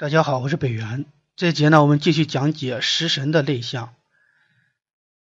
[0.00, 1.06] 大家好，我是北元。
[1.34, 3.96] 这节呢，我们继续讲解食神的类象。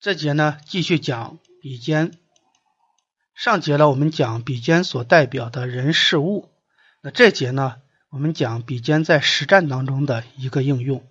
[0.01, 2.17] 这节呢，继续讲比肩。
[3.35, 6.51] 上节呢，我们讲比肩所代表的人事物。
[7.03, 11.07] 那这节呢，我们讲比肩在实战当中的一个应用。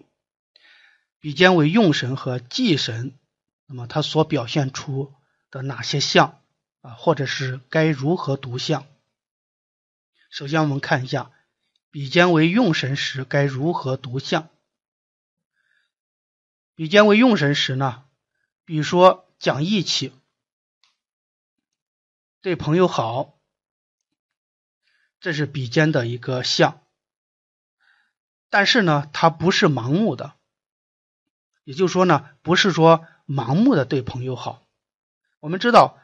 [1.20, 3.14] 比肩为用神和忌神，
[3.68, 5.14] 那么它所表现出
[5.52, 6.40] 的哪些象
[6.82, 8.88] 啊，或者是该如何读象？
[10.32, 11.30] 首先，我们看一下。
[11.94, 14.50] 比肩为用神时，该如何读相？
[16.74, 18.06] 比肩为用神时呢？
[18.66, 20.12] 比如说讲义气，
[22.42, 23.38] 对朋友好，
[25.20, 26.82] 这是比肩的一个相。
[28.50, 30.34] 但是呢，它不是盲目的，
[31.64, 34.66] 也就是说呢，不是说盲目的对朋友好。
[35.40, 36.00] 我们知道，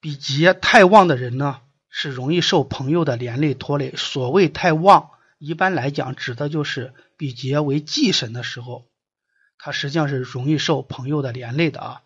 [0.00, 3.94] 比劫太旺的人呢，是容易受朋友的连累拖累。
[3.94, 5.10] 所谓太旺。
[5.44, 8.86] 一般来讲，指的就是比劫为忌神的时候，
[9.58, 12.02] 他实际上是容易受朋友的连累的啊。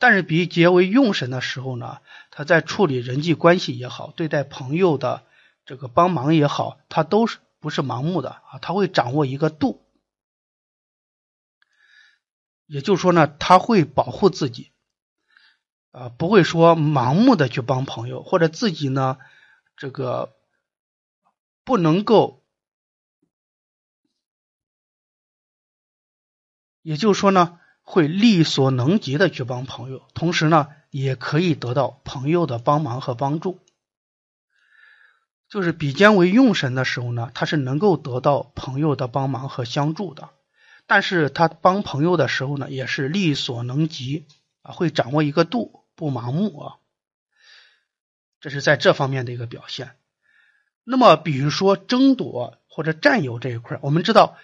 [0.00, 2.00] 但是比劫为用神的时候呢，
[2.32, 5.24] 他在处理人际关系也好，对待朋友的
[5.64, 8.58] 这个帮忙也好，他都是不是盲目的啊？
[8.60, 9.84] 他会掌握一个度，
[12.66, 14.72] 也就是说呢，他会保护自己
[15.92, 19.18] 啊，不会说盲目的去帮朋友，或者自己呢
[19.76, 20.34] 这个
[21.62, 22.39] 不能够。
[26.82, 33.58] 也就是说呢，会力所能及的去帮朋友，同时呢，也可以得到朋友的帮忙和帮助。
[35.48, 40.30] 就是比肩为用神的时候呢，他是能够得到朋友的帮忙和相助的。
[40.86, 44.26] 但是他帮朋友的时候呢，也是力所能及
[44.62, 46.76] 啊，会掌握一个度，不盲目啊。
[48.40, 49.96] 这是在这方面的一个表现。
[50.84, 54.38] 那么，比如说争夺或者占有这一块，我们知道。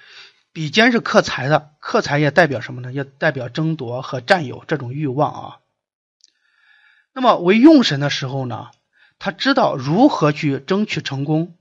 [0.57, 2.91] 比肩是克财的，克财也代表什么呢？
[2.91, 5.61] 也代表争夺和占有这种欲望啊。
[7.13, 8.71] 那么为用神的时候呢，
[9.19, 11.59] 他知道如何去争取成功。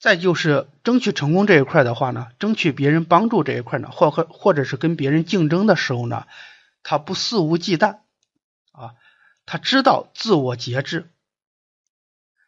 [0.00, 6.26] 再就是争取成功这一块的话呢，争取别人帮助这一块呢，或或或者是跟别人竞争的时候呢，
[6.82, 8.00] 他不肆无忌惮
[8.72, 8.96] 啊，
[9.46, 11.12] 他知道自我节制，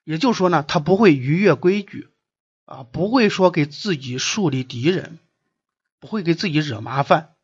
[0.02, 2.08] 也就是说呢，他不会逾越规矩。
[2.64, 5.18] 啊，不会说给自己树立敌人，
[6.00, 7.34] 不会给自己惹麻烦，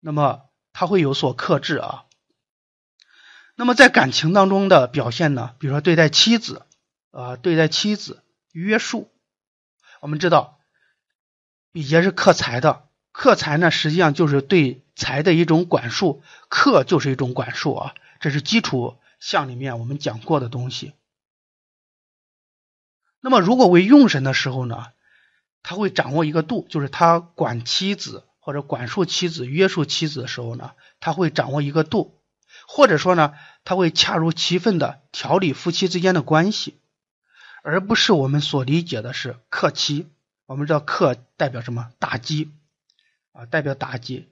[0.00, 2.04] 那么他会有所克制啊。
[3.56, 6.62] 那么在感情当中的表现呢，比如说对待妻子
[7.10, 8.22] 啊，对待妻子
[8.52, 9.10] 约束。
[10.00, 10.58] 我们知道，
[11.72, 20.94] 比劫是克财的，克财呢实际上就是对财的一种管束，克就是一种管束啊，这是基础项里面我们讲过的东西。
[23.20, 24.86] 那么，如果为用神的时候呢，
[25.62, 32.18] 他会掌握一个度，就是他管妻子或者管束妻子、约束妻子的时候呢，他会掌握一个度，
[32.66, 36.78] 或者说呢，他会恰如其分的调理夫妻之间的关系，
[37.62, 40.08] 而不是我们所理解的是克妻。
[40.46, 41.92] 我们知道克代表什么？
[41.98, 42.50] 打击
[43.32, 44.28] 啊，代表打击。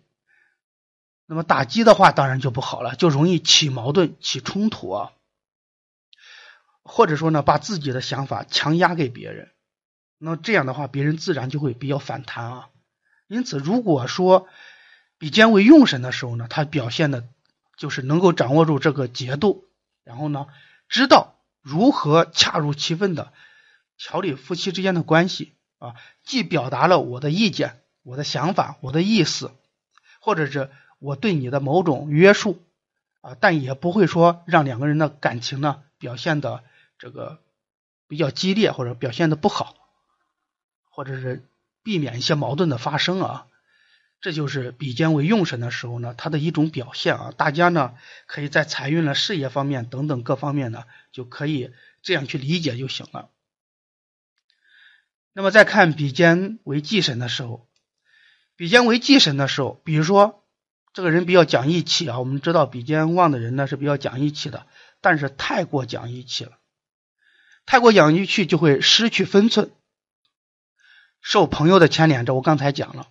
[1.26, 5.12] 那么打击的话，当然就不好了，就容易起矛盾、起冲突啊。
[6.90, 9.50] 或者说呢，把自己的想法强压给别人，
[10.16, 12.68] 那这样的话，别人自然就会比较反弹啊。
[13.26, 14.48] 因此，如果说
[15.18, 17.28] 比肩为用神的时候呢，他表现的
[17.76, 19.66] 就是能够掌握住这个节度，
[20.02, 20.46] 然后呢，
[20.88, 23.34] 知道如何恰如其分的
[23.98, 25.94] 调理夫妻之间的关系啊，
[26.24, 29.52] 既表达了我的意见、我的想法、我的意思，
[30.20, 32.64] 或者是我对你的某种约束
[33.20, 36.64] 啊，但也不会说让两个人的感情呢表现的。
[36.98, 37.40] 这个
[38.08, 39.76] 比较激烈，或者表现的不好，
[40.90, 41.48] 或者是
[41.82, 43.46] 避免一些矛盾的发生啊，
[44.20, 47.32] 这就是比肩为用神的时候呢，它的一种表现啊。
[47.36, 47.94] 大家呢
[48.26, 51.72] 可以在财运了、事业方面等等各方面呢，就可以
[52.02, 53.30] 这样去理解就行了。
[55.32, 57.68] 那么再看比肩为忌神的时候，
[58.56, 60.42] 比肩为忌神的时候，比如说
[60.92, 64.66] 这个人比较讲义气啊，我们知道比肩旺的人呢是比较讲义气的，
[65.00, 66.57] 但是太过讲义气了。
[67.68, 69.70] 太过讲义气就会失去分寸，
[71.20, 72.24] 受朋友的牵连。
[72.24, 73.08] 这我刚才讲了，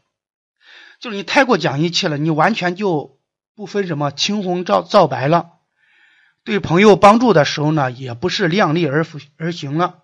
[0.99, 3.19] 就是你太过讲义气了，你完全就
[3.55, 5.51] 不分什么青红皂皂白了。
[6.43, 9.05] 对朋友帮助的时候呢，也不是量力而
[9.37, 9.99] 而行了，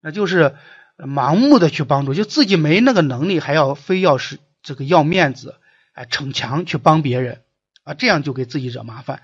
[0.00, 0.56] 那就是
[0.96, 5.56] 盲目的去帮助，就自己没那个能力，还要非要是这个要面子，
[5.92, 7.42] 哎，逞强去帮别人
[7.84, 9.20] 啊，这样就给自己惹麻烦。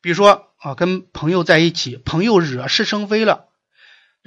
[0.00, 3.44] 比如说啊，跟朋友在一起，朋友惹是生非了。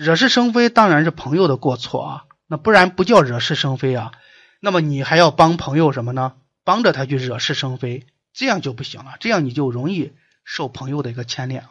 [0.02, 4.12] 惹是生非当然是朋友的过错啊，那不然不叫惹是生非啊。
[4.60, 6.38] 那么你还要帮朋友什么呢？
[6.64, 10.14] 帮着他去惹是生非，这样就不行了，这样你就容易
[10.44, 11.70] 受朋友的一个牵连啊。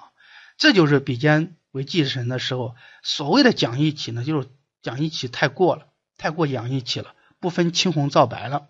[0.59, 4.49] 这就是比肩为忌神的时候，所谓的讲义气呢，就是
[4.81, 8.69] 讲义气太过了，太过讲义气了，不分青红皂白了。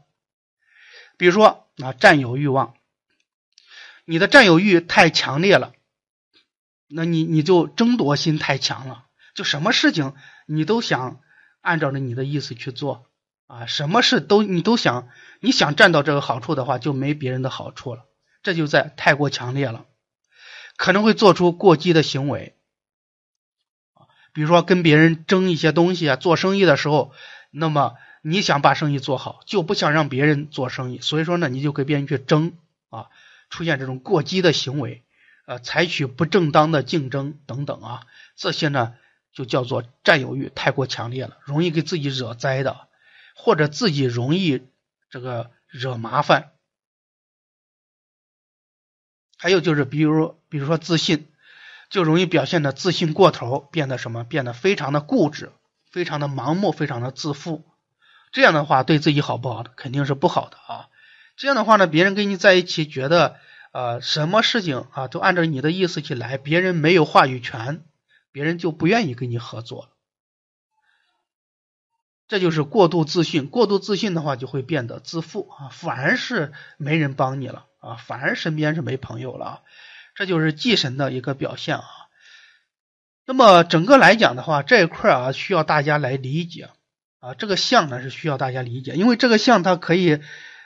[1.19, 2.73] 比如说啊，占有欲望，
[4.07, 5.75] 你的占有欲太强烈了，
[6.89, 9.05] 那你你就争夺心太强了。
[9.35, 10.15] 就什么事情
[10.47, 11.21] 你都想
[11.61, 13.07] 按照着你的意思去做
[13.47, 15.09] 啊，什么事都你都想，
[15.41, 18.05] 你想占到这个好处的话，就没别人的好处了，
[18.43, 19.87] 这就在太过强烈了，
[20.77, 22.57] 可能会做出过激的行为
[24.33, 27.13] 比如说跟别人争一些东西啊，做生意的时候，
[27.51, 32.53] 那么你想把生意做好，就不想让别人做生意，所以说呢，你就跟别人去争
[32.89, 33.09] 啊，
[33.49, 35.03] 出现这种过激的行为，
[35.47, 38.07] 呃，采取不正当的竞争等等啊，
[38.37, 38.95] 这些呢。
[39.33, 42.89] 就叫做占有欲太过强烈了，容易给自己惹灾的，
[43.35, 44.67] 或者自己容易
[45.09, 46.53] 这个惹麻烦。
[49.39, 51.29] 还有就是，比如比如说自信，
[51.89, 54.23] 就容易表现的自信过头，变得什么？
[54.25, 55.51] 变得非常的固执，
[55.91, 57.65] 非常的盲目，非常的自负。
[58.33, 59.65] 这样的话，对自己好不好？
[59.77, 60.89] 肯定是不好的啊。
[61.37, 63.39] 这样的话呢，别人跟你在一起，觉得
[63.73, 67.83] 呃，什么事情啊，都按照你的意思去来，别人没有话语权。
[68.33, 69.91] 别人就不愿意跟你合作了，
[72.29, 73.49] 这就是过度自信。
[73.49, 79.61] 过度自信的话，就会变得自负啊，反而是没人帮你了啊，反而身边是没朋友了啊。
[80.15, 81.85] 这就是忌神的一个表现啊。
[83.25, 86.71] 那么整个来讲的话，这一块啊，需要大家来理解
[87.21, 87.35] 啊。
[87.35, 90.21] 这个象呢是需要大家理解，因为这个象它可以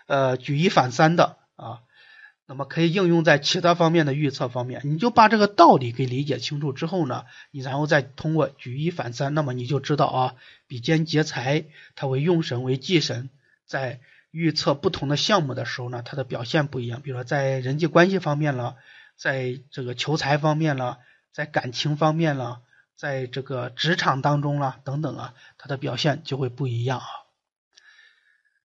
[0.07, 1.81] 呃举一反三的啊。
[2.47, 10.35] 那么可以应用在其他方面的预测方面，你就把这个道理给理解清楚之后呢，你然后再通过举一反三，那么你就知道啊，
[10.67, 11.65] 比肩劫财，
[11.95, 13.31] 它为用神为忌神，
[13.65, 14.01] 在
[14.31, 17.01] 预测不同的项目的时候呢，它的表现不一样。
[17.01, 18.77] 比如说在人际关系方面了，
[19.17, 20.99] 在这个求财方面了，
[21.33, 22.61] 在感情方面了，
[22.95, 27.07] 在这个职场当中了等等啊，它的表现就会不一样啊。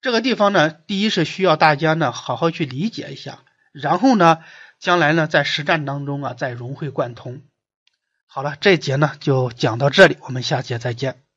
[0.02, 3.40] 这个地方呢，第一是需要大家呢好好去理解一下。
[3.72, 4.40] 然后呢，
[4.80, 7.42] 将来呢，在实战当中啊，再融会贯通。
[8.26, 11.29] 好了，这节呢就讲到这里，我们下节再见。